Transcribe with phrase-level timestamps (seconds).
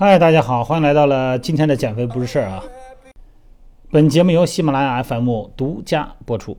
[0.00, 2.62] 嗨，大家好，欢迎来到了今天的减肥不是事儿啊！
[3.90, 6.56] 本节目由喜马拉雅 FM 独家播出。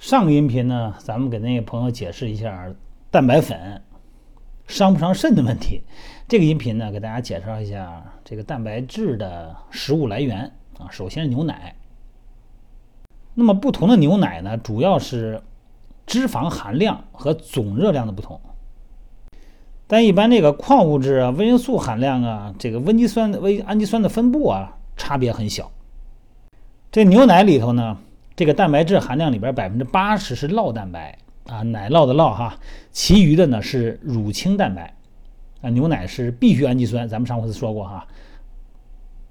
[0.00, 2.68] 上个音频呢，咱们给那个朋友解释一下
[3.12, 3.80] 蛋白粉
[4.66, 5.84] 伤不伤肾的问题。
[6.26, 10.50] 这个音频呢，给大家介绍一下这个蛋白质的食物来源
[10.80, 10.90] 啊。
[10.90, 11.76] 首先是牛奶。
[13.34, 15.40] 那么不同的牛奶呢，主要是
[16.06, 18.40] 脂肪含量和总热量的不同。
[19.92, 25.68] 但一般这个矿物质啊、维生素含量啊、这个氨基酸、维氨基酸的分布啊，差别很小。
[26.92, 27.98] 这牛奶里头呢，
[28.36, 31.18] 这个蛋白质含量里边百分之八十是酪蛋白
[31.48, 32.56] 啊，奶酪的酪哈，
[32.92, 34.94] 其余的呢是乳清蛋白
[35.60, 35.68] 啊。
[35.70, 38.06] 牛奶是必需氨基酸，咱们上回说过哈，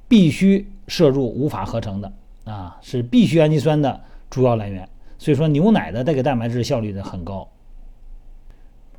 [0.10, 2.12] 必须摄入无法合成的
[2.44, 4.90] 啊，是必需氨基酸的主要来源。
[5.18, 7.48] 所以说牛奶的这个蛋白质效率呢很高，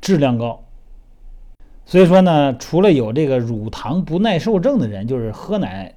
[0.01, 0.63] 质量高。
[1.85, 5.93] 所以说呢，除了有这个乳糖不耐受症的人，就是喝奶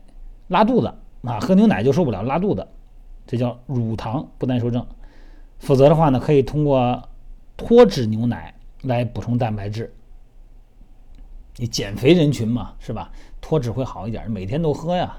[0.48, 2.66] 拉肚子啊，喝牛奶就受不了拉肚子，
[3.26, 4.84] 这叫乳糖不耐受症。
[5.58, 7.00] 否则的话呢，可以通过
[7.56, 9.94] 脱脂牛奶来补充蛋白质。
[11.56, 13.12] 你减肥人群嘛，是吧？
[13.40, 15.16] 脱脂会好一点，每天都喝呀。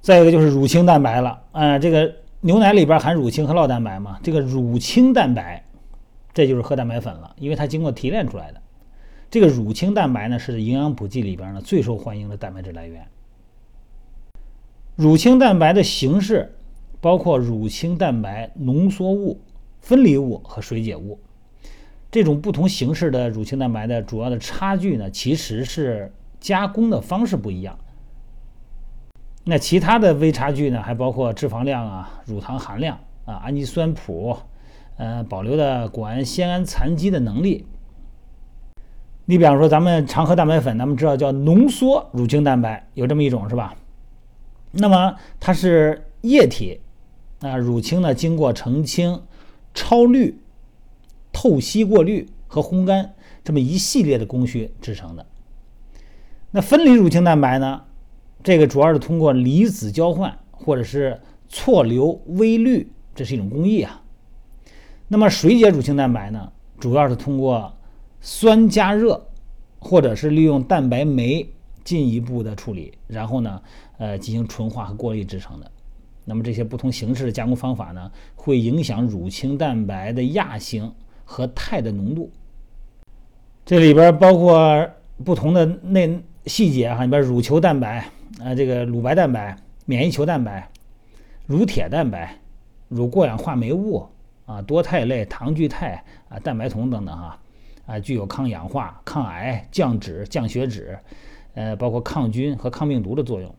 [0.00, 5.62] 再一个就是乳清蛋白了，啊，这个牛奶里边含乳清和酪蛋白嘛，这个乳清蛋白，
[6.32, 8.60] 这就是喝蛋白粉了，因为它经过提炼出来的。
[9.34, 13.04] 这个乳清蛋白呢，是营养补剂里边呢最受欢迎的蛋白质来源。
[14.94, 16.54] 乳清蛋白的形式
[17.00, 19.40] 包括乳清蛋白浓缩物、
[19.80, 21.18] 分离物和水解物。
[22.12, 27.76] 这种不同形式的乳清蛋白的主要的差距呢，其实是加工的方式不一样。
[29.42, 34.36] 那其他的微差距呢，还包括脂肪量啊、乳糖含量啊、氨基酸谱、
[34.96, 37.66] 呃保留的果氨酰胺残基的能力。
[39.26, 43.74] 你比方说，咱们常喝蛋白粉，咱们知道叫浓缩乳清蛋白，有这么一种是吧？
[44.72, 46.80] 那么它是液体，
[47.40, 49.22] 啊，乳清呢经过澄清、
[49.72, 50.38] 超滤、
[51.32, 55.24] 透析过滤和烘干这么一系列的工序制成的。
[56.50, 57.82] 那分离乳清蛋白呢，
[58.42, 64.02] 这个主要是通过离子交换或者是错流微滤，这是一种工艺啊。
[65.08, 67.72] 那么水解乳清蛋白呢，主要是通过
[68.26, 69.22] 酸加热，
[69.78, 71.46] 或者是利用蛋白酶
[71.84, 73.60] 进一步的处理，然后呢，
[73.98, 75.70] 呃，进行纯化和过滤制成的。
[76.24, 80.90] 那么这些不同形式的加工方法呢，会影响乳清蛋白的亚型
[81.22, 82.32] 和肽的浓度。
[83.66, 84.88] 这里边包括
[85.22, 88.10] 不同的内细节哈，里边乳球蛋白
[88.42, 89.54] 啊，这个乳白蛋白、
[89.84, 90.66] 免疫球蛋白、
[91.46, 92.38] 乳铁蛋白、
[92.88, 94.06] 乳过氧化酶物
[94.46, 97.38] 啊、多肽类、糖聚肽啊、蛋白酮等等哈。
[97.86, 100.98] 啊具有抗氧化、抗癌、降脂、降血脂，
[101.54, 103.54] 呃，包括抗菌和抗病毒的作用。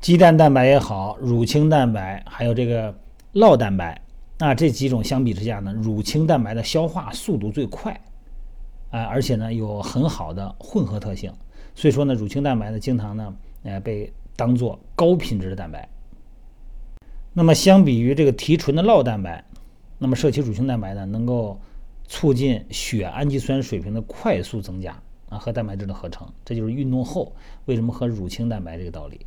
[0.00, 2.94] 鸡蛋蛋白也好，乳清蛋白，还有这个
[3.34, 4.00] 酪蛋白，
[4.38, 7.92] 啊，这几种相比之下呢，乳清蛋白的消化速度最快，
[8.90, 11.32] 啊，而且呢有很好的混合特性，
[11.74, 15.88] 所以说呢，乳清蛋白呢经常呢，呃，被当做高品质的蛋白。
[17.32, 19.44] 那么相比于这个提纯的酪蛋白，
[19.98, 21.58] 那么摄取乳清蛋白呢，能够。
[22.10, 27.32] 促进血氨基酸水平的快速增加啊，和蛋白质的合成，这就是运动后
[27.66, 29.24] 为什么喝乳清蛋白这个道理。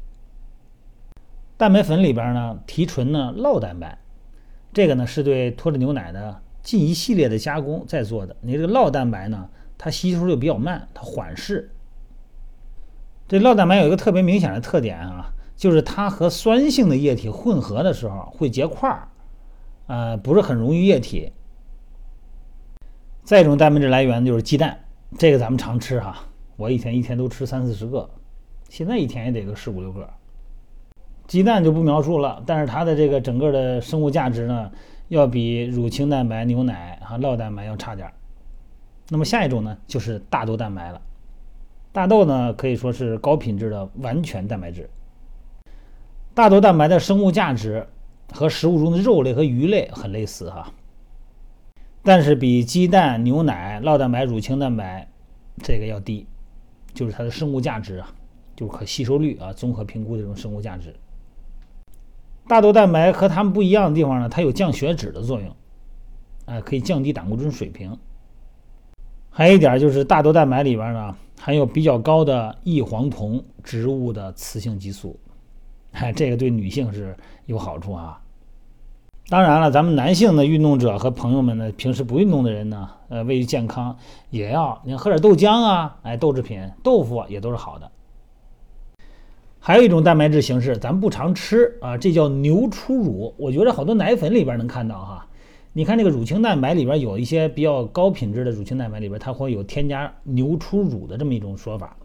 [1.56, 3.98] 蛋白粉里边呢，提纯呢酪蛋白，
[4.74, 8.36] 这个呢是对脱脂牛奶的近一系列的加工再做的。
[8.42, 11.72] 你这个酪蛋白呢，它吸收就比较慢，它缓释。
[13.30, 19.08] 这酪蛋白有一个特别明显的特点啊，就是它和酸性的液体混合的时候会结块儿，
[19.88, 21.32] 呃，不是很容易液体。
[23.24, 24.78] 再一种蛋白质来源就是鸡蛋，
[25.18, 26.26] 这个咱们常吃哈，
[26.58, 28.10] 我以前一天都吃三四十个，
[28.68, 30.10] 现在一天也得个十五六个。
[31.26, 34.70] 鸡蛋就不描述了，但是它的这个整个的生物价值呢，
[35.08, 38.14] 要比乳清蛋白、牛奶和酪蛋白要差点儿。
[39.08, 41.02] 那么下一种呢，就是大豆蛋白了。
[41.94, 44.90] 大豆呢可以说是高品质的完全蛋白质。
[46.34, 47.88] 大豆蛋白的生物价值
[48.34, 50.70] 和食物中的肉类和鱼类很类似哈。
[52.04, 55.10] 但是比鸡蛋、牛奶、酪蛋白、乳清蛋白
[55.64, 56.28] 这个要低，
[56.94, 58.14] 就是它的生物价值啊，
[58.56, 60.94] 就是可吸收率啊，综合评估的这种生物价值。
[62.46, 65.56] 大豆蛋白和它们不一样的地方呢，它有降血脂的作用，
[66.46, 67.98] 哎，可以降低胆固醇水平。
[69.30, 75.18] 还有一点就是大豆蛋白里边呢含有比较高的异黄酮植物的雌性激素，
[75.94, 77.16] 哎，这个对女性是
[77.46, 78.20] 有好处啊。
[79.30, 83.98] 当然了，咱们男性的运动者和朋友们呢，平时不运动的人呢，呃，为健康
[84.30, 87.90] 也要你喝点豆浆啊，哎，豆制品、豆腐也都是好的。
[89.60, 93.34] 还有一种蛋白质形式，咱不常吃啊，这叫牛初乳。
[93.38, 95.26] 我觉得好多奶粉里边能看到哈。
[95.72, 101.96] 你看这个乳清蛋白里边有一些比较高品质的乳清蛋白里边，它会有添加牛初乳的这么一种说法。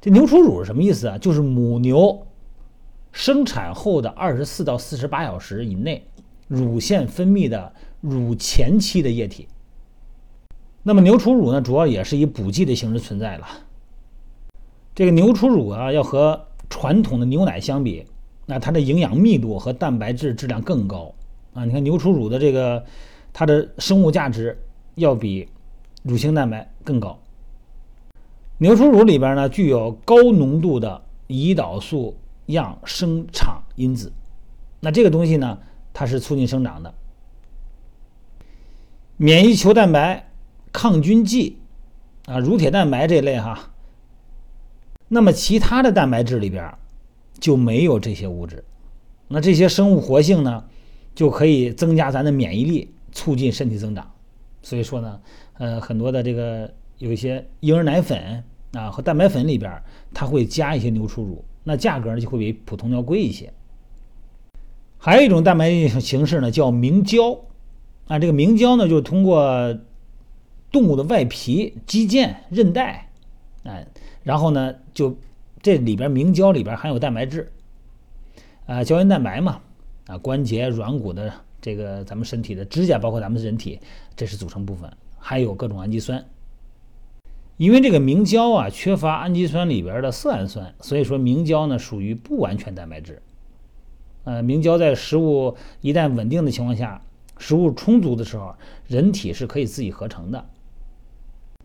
[0.00, 1.18] 这牛初乳是什么意思啊？
[1.18, 2.24] 就是母牛
[3.10, 6.06] 生产后的二十四到四十八小时以内，
[6.52, 7.72] 乳腺分泌的
[8.02, 9.48] 乳前期的液体。
[10.82, 13.46] 那么牛初乳呢，主要也是以补剂的形式存在了。
[14.94, 18.04] 这个牛初乳啊，要和传统的牛奶相比，
[18.44, 21.14] 那它的营养密度和蛋白质质量更高
[21.54, 21.64] 啊！
[21.64, 22.84] 你看牛初乳的这个
[23.32, 24.60] 它的生物价值
[24.96, 25.48] 要比
[26.02, 27.18] 乳清蛋白更高。
[28.58, 32.14] 牛初乳里边呢具有高浓度的胰岛素
[32.46, 34.12] 样生长因子，
[34.80, 35.58] 那这个东西呢
[35.92, 36.94] 它是促进生长的，
[39.16, 40.30] 免疫球蛋白、
[40.72, 41.58] 抗菌剂
[42.26, 43.70] 啊、乳铁蛋白这一类哈。
[45.08, 46.74] 那么其他的蛋白质里边
[47.38, 48.64] 就没有这些物质，
[49.28, 50.64] 那这些生物活性呢，
[51.14, 54.10] 就可以增加咱的免疫力，促进身体增长。
[54.62, 55.20] 所以说呢，
[55.54, 58.42] 呃，很多的这个有一些婴儿奶粉
[58.72, 59.82] 啊和蛋白粉里边，
[60.14, 63.52] 它会加一些牛初乳，那价格呢就会比普通要贵一些。
[65.04, 65.68] 还有一种蛋白
[65.98, 67.40] 形式呢，叫明胶
[68.06, 69.76] 啊，这个明胶呢，就是通过
[70.70, 73.10] 动物的外皮、肌腱、韧带。
[73.64, 73.84] 哎，
[74.22, 75.18] 然后呢，就
[75.60, 77.50] 这里边明胶里边含有蛋白质，
[78.64, 79.60] 啊，胶原蛋白嘛，
[80.06, 83.80] 啊，关节、软骨的这个咱们身体的指甲，包括咱们人体，
[84.14, 84.88] 这是组成部分，
[85.18, 86.24] 还有各种氨基酸。
[87.56, 93.20] 因为这个明胶啊缺乏氨基酸里边的色氨酸，所以说明胶呢属于不完全蛋白质。
[94.24, 97.02] 呃，明胶在食物一旦稳定的情况下，
[97.38, 98.54] 食物充足的时候，
[98.86, 100.44] 人体是可以自己合成的。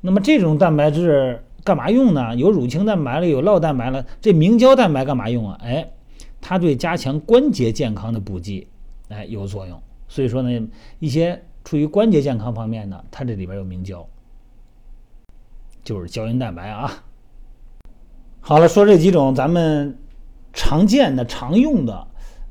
[0.01, 1.43] 那么这种蛋白质。
[1.63, 2.33] 干嘛用呢？
[2.33, 5.59] 有乳清蛋白了，有酪蛋白了，这明胶蛋白干嘛用啊？
[5.61, 5.91] 哎，
[6.39, 8.69] 它对加强关节健康的补剂，
[9.09, 9.77] 哎有作用。
[10.07, 10.69] 所以说呢，
[10.99, 14.07] 一些处于关节健康方面的，它这里边有明胶，
[15.83, 17.03] 就是胶原蛋白啊。
[18.39, 19.97] 好了，说这几种咱们
[20.53, 22.07] 常见的、常用的，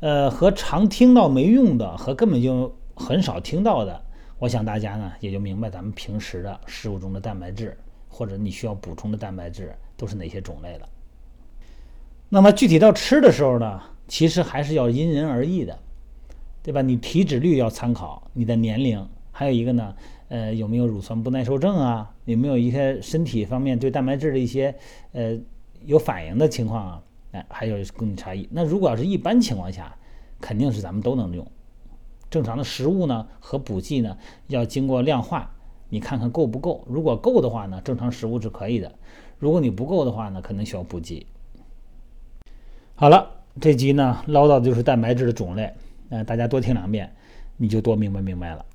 [0.07, 4.01] 呃，和常听到没用的，和根本就很少听到的，
[4.39, 7.77] 我想大家呢也就明白咱们平时的食物中的蛋白质。
[8.09, 10.89] 或者你需要补充的蛋白质都是哪些种类了？
[12.29, 15.77] 那么具体到吃的时候呢，其实还是要因人而异的，
[16.63, 16.81] 对吧？
[16.83, 19.93] 你体脂率要参考你的年龄，还有一个呢，
[20.29, 22.15] 呃，有没有乳酸不耐受症啊？
[22.27, 24.73] 有没有一些身体方面对蛋白质的一些
[25.13, 25.37] 呃
[25.85, 27.03] 有反应的情况啊？
[27.33, 28.49] 哎，还有供应差异。
[28.51, 29.97] 那如果要是一般情况下，
[30.41, 31.47] 肯定是咱们都能用。
[32.29, 34.17] 正常的食物呢和补剂呢
[34.49, 35.53] 要经过量化。
[35.89, 36.85] 你看看够不够？
[36.89, 38.91] 如果够的话呢，正常食物是可以的；
[39.39, 41.27] 如果你不够的话呢，可能需要补剂。
[42.97, 43.31] 好了，
[43.61, 45.73] 这集呢唠叨的就是蛋白质的种类，
[46.09, 47.15] 呃，大家多听两遍，
[47.57, 48.67] 你就多明白明白了。